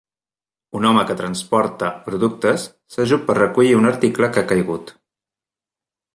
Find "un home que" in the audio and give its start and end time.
0.77-1.15